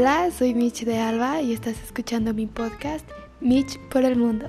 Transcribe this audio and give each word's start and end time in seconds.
Hola, 0.00 0.30
soy 0.30 0.54
Mitch 0.54 0.84
de 0.84 0.96
Alba 1.00 1.42
y 1.42 1.52
estás 1.52 1.82
escuchando 1.82 2.32
mi 2.32 2.46
podcast 2.46 3.04
Mitch 3.40 3.80
por 3.90 4.04
el 4.04 4.14
Mundo. 4.14 4.48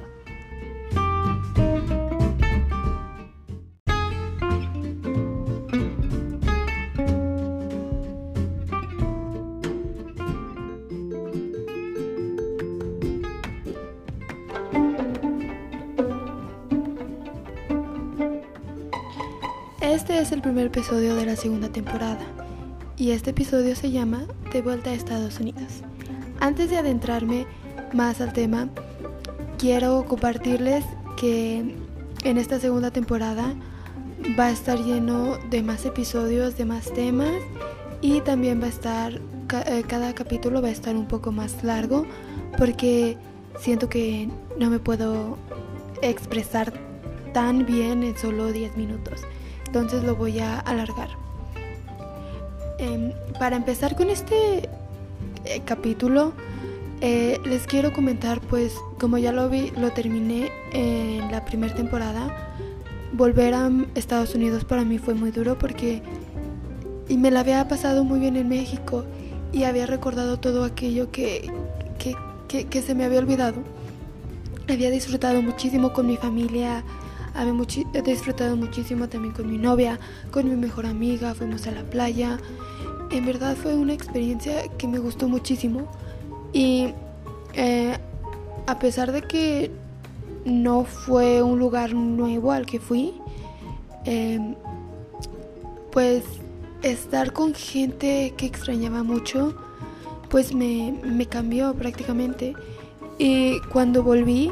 Este 19.82 20.20
es 20.20 20.32
el 20.32 20.44
primer 20.44 20.68
episodio 20.68 21.16
de 21.16 21.26
la 21.26 21.36
segunda 21.36 21.70
temporada 21.70 22.39
y 23.00 23.12
este 23.12 23.30
episodio 23.30 23.78
se 23.78 23.92
llama 23.92 24.26
De 24.52 24.62
vuelta 24.62 24.90
a 24.90 24.94
Estados 24.94 25.40
Unidos. 25.40 25.84
Antes 26.42 26.70
de 26.70 26.78
adentrarme 26.78 27.48
más 27.94 28.20
al 28.20 28.34
tema, 28.34 28.68
quiero 29.58 30.04
compartirles 30.04 30.84
que 31.16 31.76
en 32.24 32.38
esta 32.38 32.60
segunda 32.60 32.92
temporada 32.92 33.56
va 34.38 34.48
a 34.48 34.52
estar 34.52 34.78
lleno 34.78 35.38
de 35.50 35.64
más 35.64 35.86
episodios, 35.86 36.58
de 36.58 36.66
más 36.66 36.94
temas 36.94 37.42
y 38.02 38.20
también 38.20 38.62
va 38.62 38.66
a 38.66 38.70
estar, 38.70 39.22
eh, 39.66 39.84
cada 39.88 40.14
capítulo 40.14 40.62
va 40.62 40.68
a 40.68 40.72
estar 40.72 40.98
un 40.98 41.08
poco 41.08 41.32
más 41.32 41.64
largo 41.64 42.06
porque 42.58 43.18
siento 43.60 43.88
que 43.88 44.30
no 44.60 44.70
me 44.70 44.80
puedo 44.80 45.38
expresar 46.02 46.74
tan 47.34 47.66
bien 47.66 48.04
en 48.04 48.18
solo 48.18 48.52
10 48.52 48.76
minutos. 48.76 49.22
Entonces 49.68 50.04
lo 50.04 50.18
voy 50.18 50.40
a 50.40 50.60
alargar. 50.60 51.29
Em, 52.80 53.12
para 53.38 53.58
empezar 53.58 53.96
con 53.96 54.10
este 54.10 54.70
eh, 55.44 55.62
capítulo, 55.66 56.32
eh, 57.02 57.38
les 57.44 57.68
quiero 57.68 57.92
comentar, 57.92 58.40
pues, 58.40 58.74
como 59.00 59.18
ya 59.18 59.34
lo 59.34 59.50
vi, 59.50 59.72
lo 59.72 59.92
terminé 59.92 60.50
en 60.72 61.30
la 61.30 61.44
primera 61.44 61.76
temporada. 61.76 62.56
Volver 63.12 63.54
a 63.54 63.70
Estados 63.96 64.34
Unidos 64.34 64.64
para 64.64 64.86
mí 64.86 64.98
fue 64.98 65.14
muy 65.14 65.32
duro 65.32 65.58
porque 65.58 66.02
y 67.10 67.18
me 67.18 67.32
la 67.32 67.42
había 67.42 67.68
pasado 67.68 68.04
muy 68.04 68.20
bien 68.20 68.38
en 68.38 68.48
México 68.48 69.04
y 69.52 69.64
había 69.64 69.88
recordado 69.88 70.40
todo 70.40 70.64
aquello 70.64 71.12
que, 71.12 71.52
que, 72.48 72.66
que 72.66 72.82
se 72.82 72.96
me 72.96 73.04
había 73.04 73.20
olvidado. 73.20 73.58
Había 74.70 74.92
disfrutado 74.92 75.42
muchísimo 75.42 75.92
con 75.92 76.08
mi 76.08 76.16
familia, 76.16 76.84
he 77.94 78.02
disfrutado 78.02 78.56
muchísimo 78.56 79.08
también 79.08 79.34
con 79.34 79.50
mi 79.50 79.58
novia, 79.58 80.00
con 80.32 80.50
mi 80.50 80.56
mejor 80.56 80.86
amiga, 80.86 81.34
fuimos 81.34 81.68
a 81.68 81.72
la 81.72 81.84
playa. 81.84 82.38
En 83.12 83.26
verdad 83.26 83.56
fue 83.56 83.76
una 83.76 83.94
experiencia 83.94 84.68
que 84.78 84.88
me 84.88 85.00
gustó 85.00 85.28
muchísimo. 85.28 85.88
Y 86.54 86.94
eh, 87.54 87.98
a 88.68 88.80
pesar 88.80 89.12
de 89.12 89.22
que 89.22 89.72
no 90.46 90.84
fue 90.84 91.42
un 91.42 91.60
lugar 91.60 91.94
nuevo 91.94 92.52
al 92.52 92.66
que 92.66 92.80
fui, 92.80 93.14
em, 94.06 94.56
pues 95.92 96.24
estar 96.82 97.34
con 97.34 97.54
gente 97.54 98.34
que 98.38 98.46
extrañaba 98.46 99.04
mucho, 99.04 99.56
pues 100.30 100.54
me, 100.54 100.94
me 101.04 101.26
cambió 101.26 101.74
prácticamente. 101.74 102.54
Y 103.18 103.60
cuando 103.72 104.04
volví, 104.04 104.52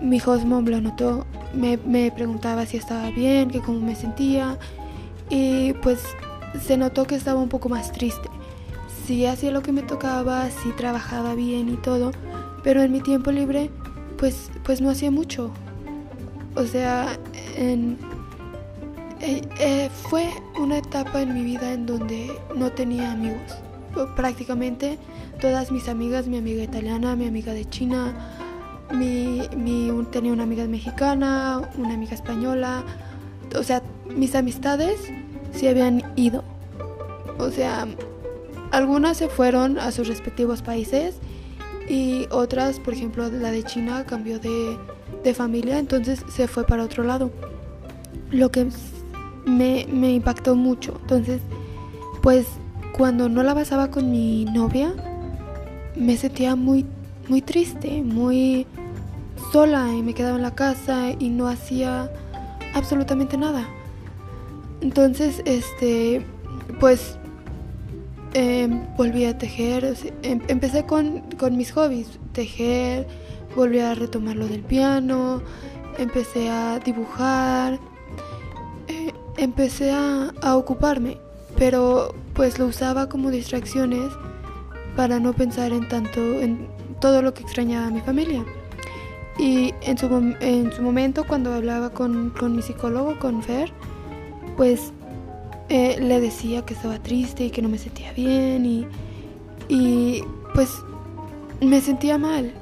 mi 0.00 0.20
host 0.24 0.44
mom 0.44 0.66
lo 0.66 0.80
notó 0.80 1.26
me, 1.54 2.10
preguntaba 2.10 2.66
si 2.66 2.76
estaba 2.76 3.10
bien, 3.10 3.50
que 3.50 3.60
cómo 3.60 3.80
me 3.80 3.94
sentía 3.94 4.58
y 5.30 5.72
pues 5.74 6.00
se 6.64 6.76
notó 6.76 7.06
que 7.06 7.14
estaba 7.14 7.40
un 7.40 7.48
poco 7.48 7.68
más 7.68 7.92
triste. 7.92 8.28
Sí 9.06 9.26
hacía 9.26 9.50
lo 9.50 9.62
que 9.62 9.72
me 9.72 9.82
tocaba, 9.82 10.50
sí 10.50 10.70
trabajaba 10.76 11.34
bien 11.34 11.68
y 11.68 11.76
todo, 11.76 12.12
pero 12.62 12.82
en 12.82 12.92
mi 12.92 13.00
tiempo 13.00 13.30
libre 13.30 13.70
pues, 14.18 14.50
pues 14.64 14.80
no 14.80 14.90
hacía 14.90 15.10
mucho. 15.10 15.50
O 16.54 16.64
sea, 16.64 17.16
eh, 17.56 17.96
eh, 19.20 19.90
fue 20.08 20.28
una 20.58 20.78
etapa 20.78 21.22
en 21.22 21.34
mi 21.34 21.42
vida 21.42 21.72
en 21.72 21.86
donde 21.86 22.32
no 22.56 22.70
tenía 22.72 23.12
amigos. 23.12 23.56
Prácticamente 24.16 24.98
todas 25.40 25.72
mis 25.72 25.88
amigas, 25.88 26.26
mi 26.26 26.38
amiga 26.38 26.62
italiana, 26.62 27.16
mi 27.16 27.26
amiga 27.26 27.52
de 27.52 27.64
China, 27.64 28.12
mi, 28.92 29.48
tenía 30.10 30.32
una 30.32 30.44
amiga 30.44 30.66
mexicana, 30.66 31.62
una 31.76 31.94
amiga 31.94 32.14
española. 32.14 32.84
O 33.56 33.62
sea, 33.62 33.82
mis 34.14 34.34
amistades 34.34 35.00
se 35.52 35.68
habían 35.68 36.02
ido. 36.16 36.44
O 37.38 37.50
sea, 37.50 37.86
algunas 38.70 39.16
se 39.16 39.28
fueron 39.28 39.78
a 39.78 39.90
sus 39.92 40.08
respectivos 40.08 40.62
países 40.62 41.16
y 41.88 42.26
otras, 42.30 42.80
por 42.80 42.94
ejemplo, 42.94 43.30
la 43.30 43.50
de 43.50 43.62
China 43.62 44.04
cambió 44.04 44.38
de, 44.38 44.76
de 45.24 45.34
familia, 45.34 45.78
entonces 45.78 46.24
se 46.28 46.48
fue 46.48 46.64
para 46.64 46.84
otro 46.84 47.04
lado. 47.04 47.30
Lo 48.30 48.50
que 48.50 48.68
me, 49.46 49.86
me 49.90 50.12
impactó 50.12 50.54
mucho. 50.54 50.98
Entonces, 51.02 51.40
pues 52.22 52.46
cuando 52.92 53.28
no 53.28 53.42
la 53.42 53.54
pasaba 53.54 53.90
con 53.90 54.10
mi 54.10 54.44
novia, 54.44 54.92
me 55.96 56.16
sentía 56.16 56.56
muy, 56.56 56.84
muy 57.28 57.42
triste, 57.42 58.02
muy 58.02 58.66
sola 59.52 59.88
y 59.94 60.02
me 60.02 60.14
quedaba 60.14 60.36
en 60.36 60.42
la 60.42 60.54
casa 60.54 61.10
y 61.18 61.28
no 61.28 61.48
hacía 61.48 62.10
absolutamente 62.74 63.36
nada. 63.36 63.66
Entonces, 64.80 65.42
este, 65.44 66.24
pues 66.80 67.16
em, 68.34 68.84
volví 68.96 69.24
a 69.24 69.36
tejer, 69.36 69.96
em, 70.22 70.40
empecé 70.48 70.84
con, 70.86 71.22
mis 71.52 71.72
hobbies, 71.72 72.18
tejer, 72.32 73.06
volví 73.56 73.80
a 73.80 73.94
retomar 73.94 74.36
lo 74.36 74.46
del 74.46 74.62
piano, 74.62 75.42
empecé 75.98 76.48
a 76.50 76.78
dibujar, 76.78 77.78
eh, 78.86 79.12
empecé 79.36 79.90
a, 79.90 80.32
a 80.42 80.56
ocuparme, 80.56 81.18
pero 81.56 82.14
pues 82.34 82.58
lo 82.58 82.66
usaba 82.66 83.08
como 83.08 83.30
distracciones 83.30 84.12
para 84.94 85.18
no 85.18 85.32
pensar 85.32 85.72
en 85.72 85.88
tanto, 85.88 86.20
en 86.20 86.77
todo 87.00 87.22
lo 87.22 87.34
que 87.34 87.42
extrañaba 87.42 87.86
a 87.86 87.90
mi 87.90 88.00
familia. 88.00 88.44
Y 89.38 89.72
en 89.82 89.96
su, 89.96 90.06
en 90.40 90.72
su 90.72 90.82
momento, 90.82 91.24
cuando 91.24 91.52
hablaba 91.52 91.90
con, 91.90 92.32
mi 92.54 92.62
psicólogo, 92.62 93.18
con 93.18 93.42
Fer, 93.42 93.70
pues 94.56 94.92
eh, 95.68 95.96
le 96.00 96.20
decía 96.20 96.64
que 96.64 96.74
estaba 96.74 96.98
triste 96.98 97.44
y 97.44 97.50
que 97.50 97.62
no 97.62 97.68
me 97.68 97.78
sentía 97.78 98.12
bien 98.12 98.66
y, 98.66 98.86
y 99.68 100.24
pues 100.54 100.70
me 101.60 101.80
sentía 101.80 102.18
mal. 102.18 102.52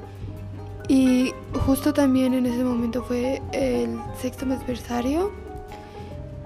Y 0.87 1.33
justo 1.65 1.93
también 1.93 2.33
en 2.33 2.45
ese 2.45 2.63
momento 2.63 3.03
fue 3.03 3.41
el 3.51 3.99
sexto 4.21 4.45
aniversario 4.45 5.31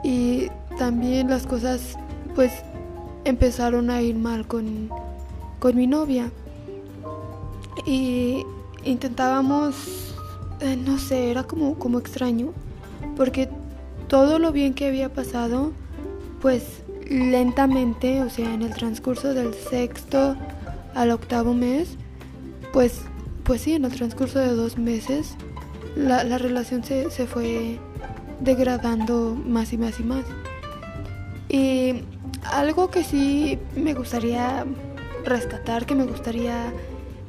y 0.03 0.47
también 0.77 1.29
las 1.29 1.45
cosas 1.45 1.97
pues 2.35 2.51
empezaron 3.25 3.89
a 3.89 4.01
ir 4.01 4.15
mal 4.15 4.47
con, 4.47 4.89
con 5.59 5.75
mi 5.75 5.87
novia. 5.87 6.31
Y 7.85 8.45
intentábamos 8.83 10.11
eh, 10.61 10.77
no 10.77 10.99
sé, 10.99 11.31
era 11.31 11.43
como, 11.43 11.73
como 11.79 11.97
extraño, 11.97 12.53
porque 13.17 13.49
todo 14.07 14.37
lo 14.37 14.51
bien 14.51 14.75
que 14.75 14.87
había 14.87 15.11
pasado, 15.11 15.71
pues 16.39 16.83
lentamente, 17.09 18.21
o 18.21 18.29
sea, 18.29 18.53
en 18.53 18.61
el 18.61 18.71
transcurso 18.71 19.33
del 19.33 19.55
sexto 19.55 20.35
al 20.93 21.09
octavo 21.09 21.55
mes, 21.55 21.97
pues, 22.73 23.01
pues 23.43 23.61
sí, 23.61 23.73
en 23.73 23.85
el 23.85 23.91
transcurso 23.91 24.37
de 24.37 24.49
dos 24.49 24.77
meses, 24.77 25.35
la, 25.95 26.23
la 26.23 26.37
relación 26.37 26.83
se, 26.83 27.09
se 27.09 27.25
fue 27.25 27.79
degradando 28.39 29.35
más 29.43 29.73
y 29.73 29.79
más 29.79 29.99
y 29.99 30.03
más. 30.03 30.25
Y 31.49 32.03
algo 32.43 32.91
que 32.91 33.03
sí 33.03 33.57
me 33.75 33.95
gustaría 33.95 34.63
rescatar, 35.25 35.87
que 35.87 35.95
me 35.95 36.05
gustaría 36.05 36.71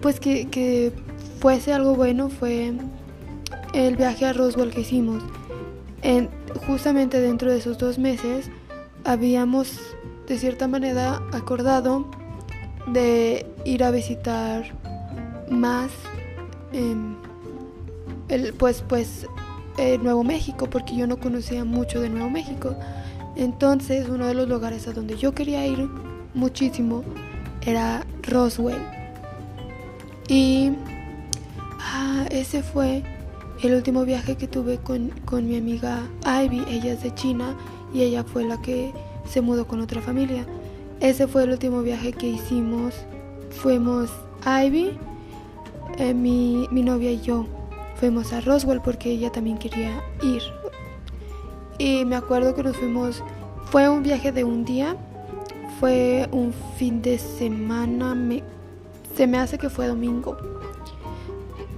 pues 0.02 0.20
que, 0.20 0.48
que 0.48 0.92
fuese 1.40 1.72
algo 1.72 1.94
bueno 1.94 2.28
fue 2.28 2.74
el 3.72 3.96
viaje 3.96 4.26
a 4.26 4.32
Roswell 4.32 4.70
que 4.70 4.82
hicimos. 4.82 5.22
En, 6.02 6.28
justamente 6.66 7.20
dentro 7.20 7.50
de 7.50 7.58
esos 7.58 7.78
dos 7.78 7.98
meses 7.98 8.50
habíamos 9.04 9.78
de 10.26 10.36
cierta 10.36 10.68
manera 10.68 11.22
acordado 11.32 12.10
de 12.88 13.46
ir 13.64 13.84
a 13.84 13.90
visitar 13.90 14.64
más 15.48 15.90
el, 16.72 17.16
pues 18.54 18.82
pues 18.86 19.26
Nuevo 20.02 20.24
México 20.24 20.68
porque 20.68 20.96
yo 20.96 21.06
no 21.06 21.18
conocía 21.18 21.64
mucho 21.64 22.00
de 22.00 22.08
Nuevo 22.08 22.30
México 22.30 22.74
entonces 23.36 24.08
uno 24.08 24.26
de 24.26 24.34
los 24.34 24.48
lugares 24.48 24.88
a 24.88 24.92
donde 24.92 25.16
yo 25.16 25.32
quería 25.32 25.66
ir 25.66 25.88
muchísimo 26.34 27.04
era 27.64 28.06
Roswell 28.22 29.01
y 30.32 30.72
ah, 31.78 32.24
ese 32.30 32.62
fue 32.62 33.02
el 33.62 33.74
último 33.74 34.06
viaje 34.06 34.36
que 34.36 34.48
tuve 34.48 34.78
con, 34.78 35.12
mi 35.46 35.58
amiga 35.58 36.08
Ivy, 36.24 36.64
ella 36.70 36.94
es 36.94 37.02
de 37.02 37.14
China 37.14 37.54
y 37.92 38.00
ella 38.00 38.24
fue 38.24 38.42
la 38.44 38.60
que 38.62 38.94
se 39.28 39.42
mudó 39.42 39.66
con 39.66 39.82
otra 39.82 40.00
familia. 40.00 40.46
Ese 41.00 41.26
fue 41.26 41.42
el 41.42 41.50
último 41.50 41.82
viaje 41.82 42.14
que 42.14 42.28
hicimos 42.28 42.94
fuimos 43.50 44.10
Ivy, 44.46 44.98
eh, 45.98 46.14
mi, 46.14 46.66
mi 46.70 46.82
novia 46.82 47.12
y 47.12 47.20
yo. 47.20 47.44
Fuimos 47.96 48.32
a 48.32 48.40
Roswell 48.40 48.80
porque 48.80 49.10
ella 49.10 49.30
también 49.30 49.58
quería 49.58 50.02
ir. 50.22 50.42
Y 51.76 52.06
me 52.06 52.16
acuerdo 52.16 52.54
que 52.54 52.62
nos 52.62 52.78
fuimos, 52.78 53.22
fue 53.66 53.86
un 53.86 54.02
viaje 54.02 54.32
de 54.32 54.44
un 54.44 54.64
día, 54.64 54.96
fue 55.78 56.26
un 56.32 56.54
fin 56.78 57.02
de 57.02 57.18
semana, 57.18 58.14
me, 58.14 58.42
se 59.14 59.26
me 59.26 59.38
hace 59.38 59.58
que 59.58 59.68
fue 59.68 59.86
domingo, 59.86 60.36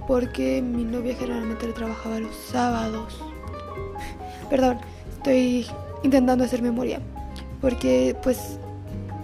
porque 0.07 0.61
mi 0.61 0.83
novia 0.83 1.15
generalmente 1.15 1.67
trabajaba 1.67 2.19
los 2.19 2.35
sábados. 2.35 3.19
Perdón, 4.49 4.77
estoy 5.17 5.65
intentando 6.03 6.43
hacer 6.43 6.61
memoria, 6.61 6.99
porque 7.61 8.15
pues 8.23 8.59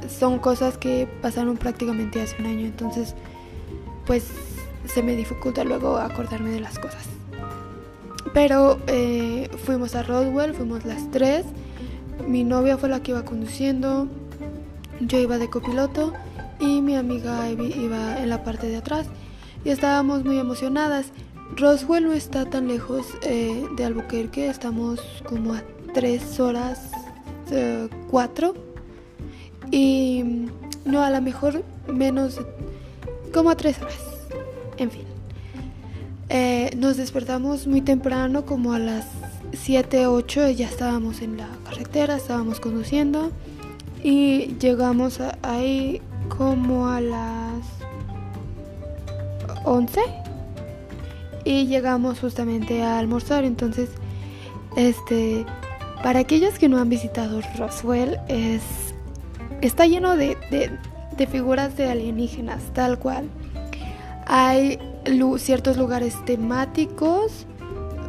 son 0.09 0.39
cosas 0.39 0.77
que 0.77 1.07
pasaron 1.21 1.57
prácticamente 1.57 2.21
hace 2.21 2.35
un 2.39 2.47
año, 2.47 2.65
entonces 2.65 3.15
pues 4.05 4.27
se 4.85 5.03
me 5.03 5.15
dificulta 5.15 5.63
luego 5.63 5.97
acordarme 5.97 6.49
de 6.49 6.59
las 6.59 6.79
cosas. 6.79 7.05
Pero 8.33 8.79
eh, 8.87 9.49
fuimos 9.65 9.95
a 9.95 10.03
Roswell, 10.03 10.53
fuimos 10.53 10.85
las 10.85 11.09
tres. 11.11 11.45
Mi 12.27 12.43
novia 12.43 12.77
fue 12.77 12.87
la 12.89 13.01
que 13.01 13.11
iba 13.11 13.25
conduciendo, 13.25 14.07
yo 14.99 15.17
iba 15.19 15.37
de 15.37 15.49
copiloto 15.49 16.13
y 16.61 16.81
mi 16.81 16.95
amiga 16.95 17.49
Ivy 17.49 17.73
iba 17.73 18.19
en 18.21 18.29
la 18.29 18.43
parte 18.43 18.67
de 18.67 18.77
atrás. 18.77 19.07
Y 19.65 19.69
estábamos 19.69 20.23
muy 20.23 20.37
emocionadas. 20.37 21.07
Roswell 21.57 22.05
no 22.05 22.13
está 22.13 22.45
tan 22.45 22.67
lejos 22.67 23.07
eh, 23.23 23.65
de 23.75 23.83
Albuquerque, 23.83 24.47
estamos 24.47 25.01
como 25.27 25.53
a 25.53 25.63
tres 25.93 26.39
horas, 26.39 26.91
eh, 27.51 27.89
cuatro. 28.09 28.53
Y 29.71 30.47
no, 30.85 31.01
a 31.01 31.09
lo 31.09 31.21
mejor 31.21 31.63
menos, 31.87 32.39
como 33.33 33.49
a 33.49 33.55
tres 33.55 33.81
horas. 33.81 33.99
En 34.77 34.91
fin. 34.91 35.03
Eh, 36.29 36.71
nos 36.77 36.95
despertamos 36.95 37.67
muy 37.67 37.81
temprano, 37.81 38.45
como 38.45 38.71
a 38.71 38.79
las 38.79 39.05
7, 39.51 40.07
8, 40.07 40.51
ya 40.51 40.67
estábamos 40.67 41.21
en 41.21 41.35
la 41.37 41.49
carretera, 41.65 42.15
estábamos 42.15 42.61
conduciendo 42.61 43.31
y 44.01 44.55
llegamos 44.59 45.19
ahí 45.41 46.01
como 46.38 46.88
a 46.88 47.01
las 47.01 47.63
11 49.66 50.01
y 51.44 51.68
llegamos 51.68 52.19
justamente 52.19 52.83
a 52.83 53.00
almorzar. 53.00 53.44
Entonces, 53.44 53.89
este, 54.75 55.45
para 56.04 56.19
aquellos 56.19 56.57
que 56.57 56.69
no 56.69 56.78
han 56.78 56.89
visitado 56.89 57.42
Roswell, 57.57 58.19
es, 58.28 58.62
está 59.62 59.86
lleno 59.86 60.16
de, 60.16 60.38
de 61.18 61.28
figuras 61.28 61.78
de 61.78 61.89
alienígenas, 61.89 62.63
tal 62.74 63.00
cual. 63.00 63.30
Hay 64.28 64.80
ciertos 65.38 65.78
lugares 65.78 66.16
temáticos, 66.25 67.45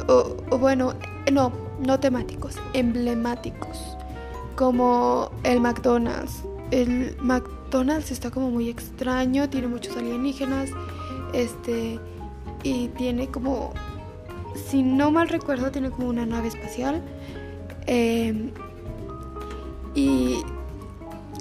o, 0.07 0.57
bueno, 0.57 0.93
no, 1.31 1.51
no 1.85 1.99
temáticos, 1.99 2.55
emblemáticos, 2.73 3.97
como 4.55 5.31
el 5.43 5.59
McDonald's. 5.59 6.43
El 6.71 7.15
McDonald's 7.19 7.62
está 7.81 8.29
como 8.29 8.51
muy 8.51 8.69
extraño, 8.69 9.49
tiene 9.49 9.67
muchos 9.67 9.97
alienígenas, 9.97 10.69
este, 11.33 11.99
y 12.61 12.89
tiene 12.89 13.27
como, 13.29 13.73
si 14.67 14.83
no 14.83 15.09
mal 15.09 15.27
recuerdo, 15.27 15.71
tiene 15.71 15.89
como 15.89 16.07
una 16.07 16.25
nave 16.25 16.49
espacial. 16.49 17.01
Em, 17.87 18.51
y 19.95 20.37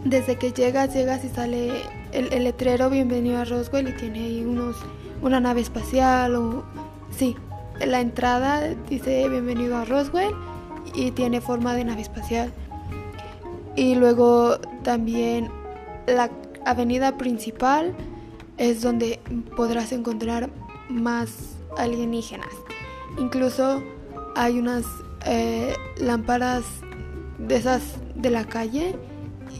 desde 0.04 0.36
que 0.36 0.52
llegas, 0.52 0.94
llegas 0.94 1.22
y 1.24 1.28
sale 1.28 1.70
el, 2.12 2.32
el, 2.32 2.44
letrero 2.44 2.88
Bienvenido 2.88 3.38
a 3.38 3.44
Roswell 3.44 3.88
y 3.88 3.92
tiene 3.92 4.20
ahí 4.20 4.44
unos 4.44 4.76
una 5.20 5.38
nave 5.38 5.60
espacial 5.60 6.34
o... 6.34 6.64
Sí, 7.16 7.36
la 7.78 8.00
entrada 8.00 8.74
dice 8.88 9.28
bienvenido 9.28 9.76
a 9.76 9.84
Roswell 9.84 10.34
y 10.94 11.10
tiene 11.10 11.42
forma 11.42 11.74
de 11.74 11.84
nave 11.84 12.00
espacial. 12.00 12.50
Y 13.76 13.94
luego 13.94 14.58
también 14.82 15.50
la 16.06 16.30
avenida 16.64 17.16
principal 17.16 17.94
es 18.58 18.82
donde 18.82 19.20
podrás 19.56 19.92
encontrar 19.92 20.50
más 20.88 21.56
alienígenas. 21.76 22.50
Incluso 23.18 23.82
hay 24.36 24.58
unas 24.58 24.84
eh, 25.26 25.74
lámparas 25.98 26.64
de 27.38 27.56
esas 27.56 27.82
de 28.14 28.30
la 28.30 28.44
calle 28.44 28.96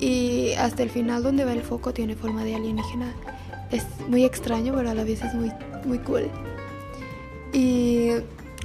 y 0.01 0.53
hasta 0.53 0.83
el 0.83 0.91
final 0.91 1.23
donde 1.23 1.45
va 1.45 1.53
el 1.53 1.63
foco 1.63 1.93
tiene 1.93 2.15
forma 2.15 2.45
de 2.45 2.55
alienígena 2.55 3.13
es 3.73 3.87
muy 4.09 4.25
extraño, 4.25 4.75
pero 4.75 4.91
a 4.91 4.95
la 4.95 5.03
vez 5.03 5.23
es 5.23 5.35
muy, 5.35 5.51
muy 5.85 5.99
cool. 5.99 6.31
Y 7.53 8.11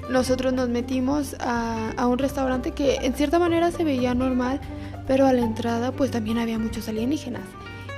nosotros 0.10 0.54
nos 0.54 0.70
metimos 0.70 1.36
a, 1.40 1.92
a, 1.98 2.08
un 2.08 2.18
restaurante 2.18 2.72
que 2.72 2.96
en 2.96 3.14
cierta 3.14 3.40
manera 3.40 3.72
se 3.72 3.84
veía 3.84 4.14
normal, 4.14 4.60
pero 5.08 5.26
a 5.26 5.34
la 5.34 5.42
entrada 5.42 5.92
pues 5.92 6.12
también 6.12 6.38
había 6.38 6.60
muchos 6.60 6.88
alienígenas. 6.88 7.44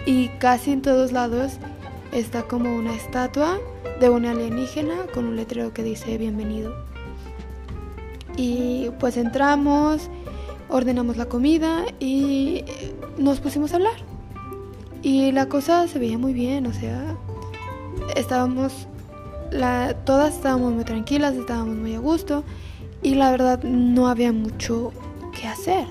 Y 0.06 0.30
casi 0.40 0.72
en 0.72 0.81
todos 0.81 1.12
lados 1.12 1.54
está 2.12 2.44
como 2.44 2.75
una 2.75 2.96
estatua 2.96 3.60
de 4.00 4.10
una 4.10 4.31
alienígena 4.31 4.96
con 5.13 5.25
un 5.25 5.36
letrero 5.36 5.74
que 5.74 5.84
dice 5.84 6.18
bienvenido. 6.18 6.74
Y 8.36 8.90
pues 9.00 9.18
entramos, 9.18 10.10
ordenamos 10.69 11.18
la 11.18 11.25
comida 11.25 11.86
y 12.00 12.63
nos 13.18 13.40
pusimos 13.40 13.74
a 13.74 13.78
hablar. 13.78 13.98
Y 15.01 15.31
la 15.31 15.48
cosa 15.48 15.88
se 15.88 16.00
veía 16.00 16.18
muy 16.18 16.34
bien, 16.34 16.66
o 16.66 16.74
sea, 16.74 17.16
estábamos, 18.16 18.88
la, 19.51 19.94
todas 20.06 20.36
estábamos 20.36 20.74
muy 20.74 20.84
tranquilas, 20.84 21.36
estábamos 21.36 21.75
muy 21.75 21.96
a 21.96 22.00
gusto 22.00 22.44
y 23.01 23.16
la 23.16 23.31
verdad 23.31 23.63
no 23.63 24.07
había 24.07 24.31
mucho 24.31 24.92
que 25.40 25.48
hacer. 25.48 25.86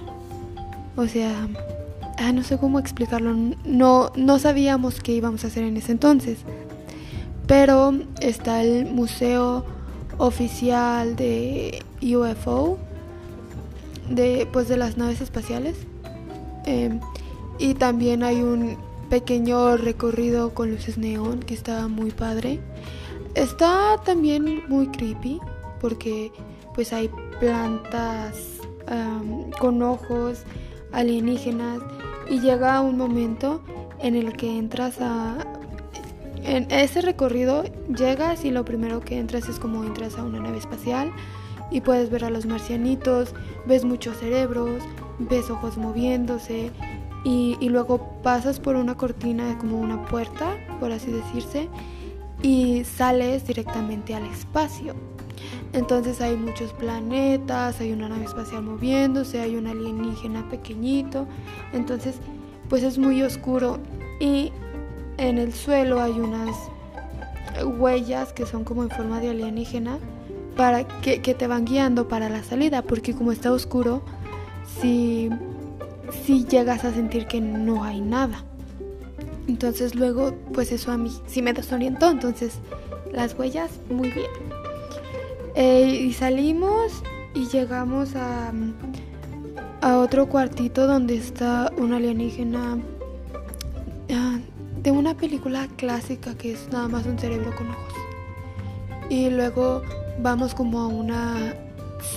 O 0.97 1.07
sea, 1.07 1.49
ah, 2.19 2.33
no 2.33 2.43
sé 2.43 2.59
cómo 2.59 2.79
explicarlo, 2.79 3.35
no, 3.65 4.13
no 4.17 4.39
sabíamos 4.39 5.01
qué 5.01 5.13
íbamos 5.13 5.45
a 5.45 5.47
hacer 5.49 5.65
en 5.65 5.77
ese 5.77 5.93
entonces. 5.93 6.39
Pero 7.47 7.95
está 8.21 8.63
el 8.63 8.87
museo 8.87 9.65
oficial 10.19 11.17
de 11.17 11.83
UFO, 12.03 12.79
de, 14.11 14.47
pues 14.53 14.69
de 14.69 14.77
las 14.77 14.97
naves 14.97 15.21
espaciales. 15.21 15.77
Em, 16.67 17.01
y 17.59 17.75
también 17.75 18.23
hay 18.23 18.43
un 18.43 18.77
pequeño 19.09 19.77
recorrido 19.77 20.53
con 20.53 20.71
luces 20.71 20.99
neón 20.99 21.41
que 21.41 21.55
está 21.55 21.89
muy 21.89 22.11
padre. 22.11 22.61
Está 23.35 23.97
también 24.05 24.63
muy 24.69 24.89
creepy 24.89 25.41
porque 25.81 26.33
pues 26.75 26.93
hay 26.93 27.11
plantas 27.41 28.37
con 29.59 29.83
ojos 29.83 30.45
alienígenas 30.93 31.81
y 32.29 32.41
llega 32.41 32.81
un 32.81 32.97
momento 32.97 33.63
en 34.01 34.15
el 34.15 34.35
que 34.35 34.59
entras 34.59 35.01
a 35.01 35.39
en 36.45 36.71
ese 36.71 37.03
recorrido 37.03 37.65
llegas 37.95 38.45
y 38.45 38.51
lo 38.51 38.65
primero 38.65 39.01
que 39.01 39.19
entras 39.19 39.49
es 39.49 39.59
como 39.59 39.85
entras 39.85 40.19
a 40.19 40.25
una 40.25 40.41
nave 40.41 40.59
espacial 40.59 41.13
y 41.71 41.81
puedes 41.81 42.11
ver 42.11 42.25
a 42.25 42.31
los 42.31 42.47
marcianitos, 42.47 43.35
ves 43.67 43.85
muchos 43.85 44.17
cerebros, 44.17 44.83
ves 45.19 45.51
ojos 45.51 45.77
moviéndose 45.77 46.71
y, 47.25 47.57
luego 47.69 48.21
pasas 48.23 48.59
por 48.61 48.77
una 48.77 48.97
cortina 48.97 49.59
como 49.59 49.79
una 49.79 50.07
puerta, 50.07 50.57
por 50.81 50.93
así 50.93 51.11
decirse, 51.11 51.69
y 52.43 52.85
sales 52.85 53.47
directamente 53.47 54.15
al 54.15 54.25
espacio. 54.25 54.95
Entonces 55.73 56.21
hay 56.21 56.37
muchos 56.37 56.73
planetas, 56.73 57.81
hay 57.81 57.93
una 57.93 58.09
nave 58.09 58.25
espacial 58.25 58.63
moviéndose, 58.63 59.41
hay 59.41 59.57
un 59.57 59.67
alienígena 59.67 60.49
pequeñito. 60.49 61.27
Entonces, 61.73 62.17
pues 62.69 62.83
es 62.83 62.99
muy 62.99 63.23
oscuro 63.23 63.79
y 64.21 64.53
en 65.19 65.39
el 65.39 65.53
suelo 65.53 66.01
hay 66.01 66.13
unas 66.13 66.57
huellas 67.65 68.33
que 68.33 68.47
son 68.47 68.65
como 68.65 68.83
en 68.83 68.91
forma 68.91 69.21
de 69.21 69.31
alienígena 69.31 69.99
para 70.57 70.87
que, 70.87 71.19
te 71.19 71.47
van 71.47 71.65
guiando 71.65 72.09
para 72.09 72.29
la 72.29 72.43
salida, 72.43 72.83
porque 72.83 73.15
como 73.15 73.33
está 73.33 73.53
oscuro, 73.53 74.03
si 74.81 75.31
si 76.25 76.45
llegas 76.45 76.85
a 76.85 76.93
sentir 76.93 77.27
que 77.27 77.41
no 77.41 77.85
hay 77.85 78.01
nada. 78.01 78.45
Entonces 79.47 79.95
luego, 79.95 80.35
pues 80.53 80.73
eso 80.73 80.91
a 80.91 80.99
mí 80.99 81.11
sí 81.27 81.43
me 81.43 81.53
desorientó. 81.53 82.11
Entonces 82.11 82.55
las 83.13 83.39
huellas, 83.39 83.71
muy 83.91 84.11
bien. 84.11 84.31
Eh, 85.61 86.07
y 86.07 86.13
salimos 86.13 87.03
y 87.35 87.49
llegamos 87.49 88.15
a, 88.15 88.53
a 89.81 89.99
otro 89.99 90.29
cuartito 90.29 90.87
donde 90.87 91.17
está 91.17 91.73
una 91.77 91.97
alienígena 91.97 92.79
ah, 94.15 94.39
de 94.81 94.91
una 94.93 95.17
película 95.17 95.67
clásica 95.77 96.37
que 96.37 96.53
es 96.53 96.69
nada 96.71 96.87
más 96.87 97.07
un 97.07 97.19
cerebro 97.19 97.53
con 97.57 97.71
ojos. 97.71 97.93
Y 99.11 99.31
luego 99.31 99.83
vamos 100.21 100.55
como 100.55 100.79
a 100.79 100.87
una 100.87 101.55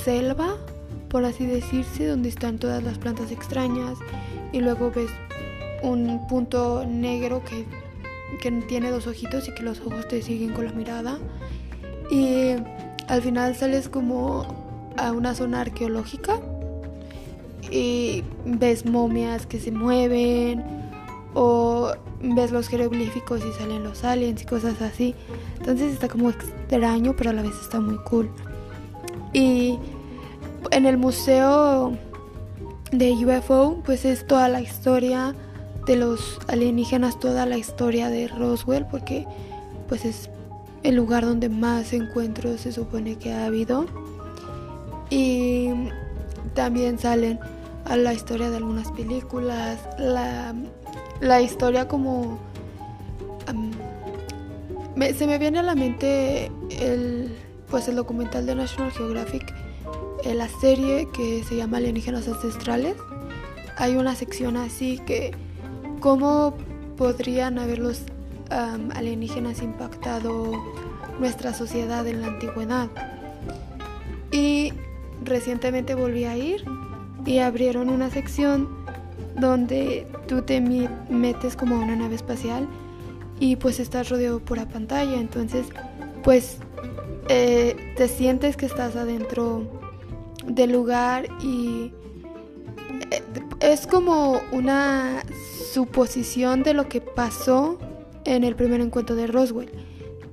selva 0.04 0.56
por 1.10 1.26
así 1.26 1.48
decirse, 1.48 2.06
donde 2.06 2.30
están 2.30 2.60
todas 2.60 2.84
las 2.84 3.00
plantas 3.00 3.32
extrañas 3.32 3.98
y 4.52 4.60
luego 4.60 4.92
ves 4.92 5.10
un 5.82 6.28
punto 6.28 6.86
negro 6.86 7.44
que 7.44 7.66
que 8.40 8.52
tiene 8.52 8.92
dos 8.92 9.08
ojitos 9.08 9.48
y 9.48 9.54
que 9.54 9.64
los 9.64 9.80
ojos 9.82 10.08
te 10.08 10.22
siguen 10.22 10.54
con 10.54 10.66
la 10.66 10.72
mirada. 10.72 11.20
Y 12.10 12.56
al 13.12 13.22
final 13.22 13.58
sales 13.58 13.90
como 13.90 14.46
a 14.96 15.12
una 15.12 15.36
zona 15.36 15.60
arqueológica 15.60 16.40
y 17.70 18.24
ves 18.46 18.86
momias 18.86 19.46
que 19.46 19.60
se 19.60 19.70
mueven 19.70 20.64
o 21.34 21.92
ves 22.22 22.54
los 22.54 22.70
jeroglíficos 22.70 23.42
y 23.46 23.52
salen 23.60 23.84
los 23.84 24.06
aliens 24.06 24.42
y 24.42 24.46
cosas 24.46 24.82
así. 24.82 25.14
Entonces 25.60 25.92
está 25.92 26.08
como 26.08 26.30
extraño, 26.30 27.14
pero 27.18 27.32
a 27.32 27.34
la 27.34 27.42
vez 27.42 27.52
está 27.62 27.82
muy 27.82 27.98
cool. 28.06 28.32
Y 29.34 29.78
en 30.72 30.86
el 30.86 30.96
museo 30.96 31.92
de 32.94 33.12
UFO, 33.12 33.82
pues 33.84 34.06
es 34.06 34.26
toda 34.26 34.48
la 34.48 34.62
historia 34.62 35.36
de 35.86 35.98
los 35.98 36.40
alienígenas, 36.48 37.20
toda 37.20 37.46
la 37.46 37.58
historia 37.58 38.08
de 38.08 38.30
Roswell, 38.30 38.86
porque 38.86 39.28
pues 39.90 40.06
es 40.06 40.30
el 40.84 40.96
lugar 40.96 41.26
donde 41.26 41.50
más 41.50 41.94
encuentros 41.94 42.62
se 42.62 42.72
supone 42.72 43.18
que 43.18 43.34
ha 43.34 43.46
habido. 43.46 43.86
Y 45.10 45.70
también 46.54 46.98
salen 46.98 47.40
a 47.86 47.98
la 47.98 48.14
historia 48.14 48.50
de 48.50 48.58
algunas 48.58 48.92
películas, 48.92 49.80
la, 49.98 50.54
la 51.20 51.42
historia 51.42 51.88
como... 51.88 52.40
se 55.16 55.28
me 55.28 55.38
viene 55.38 55.60
a 55.60 55.64
la 55.64 55.76
mente 55.76 56.52
el, 56.70 57.36
pues 57.70 57.88
el 57.88 57.96
documental 57.96 58.46
de 58.46 58.56
National 58.56 58.92
Geographic, 58.92 59.54
en 60.24 60.38
la 60.38 60.48
serie 60.48 61.08
que 61.14 61.44
se 61.44 61.56
llama 61.56 61.78
Alienígenas 61.78 62.28
Ancestrales. 62.28 62.96
Hay 63.78 63.96
una 63.96 64.16
sección 64.16 64.58
así 64.58 65.00
que 65.00 65.32
cómo 66.00 66.54
podrían 66.98 67.58
haber 67.58 67.80
alienígenas 68.52 69.62
impactado 69.62 70.52
nuestra 71.20 71.54
sociedad 71.54 72.06
en 72.08 72.22
la 72.22 72.28
antigüedad. 72.28 72.90
Y 74.32 74.74
recientemente 75.24 75.96
volví 75.96 76.26
a 76.26 76.38
ir 76.38 76.64
y 77.26 77.40
abrieron 77.40 77.90
una 77.90 78.10
sección 78.10 78.68
donde 79.40 80.08
tú 80.28 80.42
te 80.42 80.60
metes 80.62 81.56
como 81.56 81.76
una 81.78 81.96
nave 81.96 82.16
espacial 82.16 82.68
y 83.40 83.56
pues 83.56 83.80
estás 83.80 84.10
rodeado 84.10 84.40
por 84.40 84.58
la 84.58 84.68
pantalla, 84.68 85.16
entonces 85.16 85.68
pues 86.24 86.58
eh, 87.30 87.94
te 87.98 88.08
sientes 88.08 88.58
que 88.58 88.66
estás 88.66 88.96
adentro 88.96 89.64
del 90.46 90.72
lugar 90.72 91.28
y 91.42 91.92
eh, 93.10 93.24
es 93.60 93.88
como 93.88 94.42
una 94.52 95.24
suposición 95.74 96.64
de 96.64 96.74
lo 96.74 96.88
que 96.90 97.02
pasó 97.02 97.78
en 98.26 98.44
el 98.44 98.56
primer 98.56 98.82
encuentro 98.82 99.16
de 99.16 99.28
Roswell, 99.28 99.70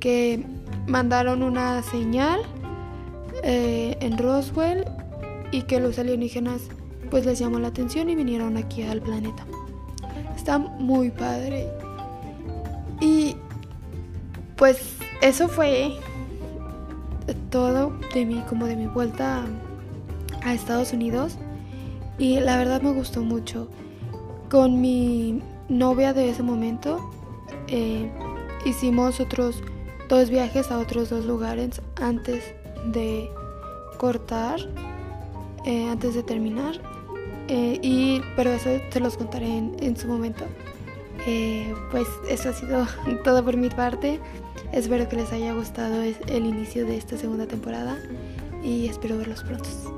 que 0.00 0.45
mandaron 0.87 1.42
una 1.42 1.83
señal 1.83 2.40
eh, 3.42 3.97
en 4.00 4.18
Roswell 4.18 4.85
y 5.50 5.62
que 5.62 5.80
los 5.80 5.99
alienígenas 5.99 6.62
pues 7.11 7.25
les 7.25 7.38
llamó 7.38 7.59
la 7.59 7.68
atención 7.68 8.11
y 8.11 8.14
vinieron 8.14 8.57
aquí 8.57 8.83
al 8.83 9.00
planeta. 9.00 9.45
Está 10.37 10.59
muy 10.59 11.11
padre. 11.11 11.68
Y 13.00 13.37
pues 14.57 14.97
eso 15.23 15.49
fue 15.49 15.92
todo 17.50 17.92
de 18.14 18.25
mí, 18.25 18.42
como 18.49 18.66
de 18.66 18.76
mi 18.76 18.87
vuelta 18.87 19.45
a 20.42 20.54
Estados 20.54 20.92
Unidos. 20.92 21.37
Y 22.18 22.40
la 22.40 22.57
verdad 22.57 22.83
me 22.83 22.92
gustó 22.92 23.23
mucho. 23.23 23.68
Con 24.50 24.80
mi 24.80 25.42
novia 25.68 26.12
de 26.12 26.30
ese 26.30 26.42
momento 26.42 27.11
eh, 27.69 28.11
hicimos 28.65 29.21
otros 29.21 29.63
dos 30.09 30.31
viajes 30.31 30.71
a 30.71 30.79
otros 30.79 31.11
dos 31.11 31.25
lugares 31.25 31.81
antes 32.01 32.55
de 32.87 33.31
cortar, 33.99 34.61
eh, 35.65 35.89
antes 35.89 36.15
de 36.15 36.23
terminar. 36.23 36.81
Eh, 37.49 37.79
y, 37.83 38.21
pero 38.37 38.51
eso 38.51 38.71
te 38.91 39.01
los 39.01 39.17
contaré 39.17 39.47
en, 39.57 39.97
su 39.97 40.07
momento. 40.07 40.45
Pues 41.91 42.07
eso 42.29 42.51
ha 42.51 42.53
sido 42.53 42.87
todo 43.25 43.45
por 43.45 43.57
mi 43.57 43.69
parte. 43.69 44.21
Espero 44.73 45.09
que 45.09 45.17
les 45.17 45.33
haya 45.33 45.53
gustado 45.53 46.03
el 46.03 46.47
inicio 46.47 46.87
de 46.87 46.97
esta 46.97 47.17
segunda 47.17 47.47
temporada 47.47 47.99
y 48.63 48.87
espero 48.87 49.17
verlos 49.17 49.43
pronto. 49.43 49.98